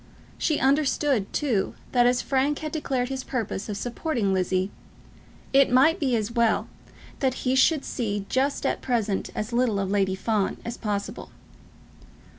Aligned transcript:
She 0.39 0.57
understood, 0.57 1.31
too, 1.31 1.75
that 1.91 2.07
as 2.07 2.23
Frank 2.23 2.57
had 2.57 2.71
declared 2.71 3.09
his 3.09 3.23
purpose 3.23 3.69
of 3.69 3.77
supporting 3.77 4.33
Lizzie, 4.33 4.71
it 5.53 5.71
might 5.71 5.99
be 5.99 6.15
as 6.15 6.31
well 6.31 6.67
that 7.19 7.45
he 7.45 7.53
should 7.53 7.85
see 7.85 8.25
just 8.27 8.65
at 8.65 8.81
present 8.81 9.29
as 9.35 9.53
little 9.53 9.79
of 9.79 9.91
Lady 9.91 10.15
Fawn 10.15 10.57
as 10.65 10.75
possible. 10.75 11.29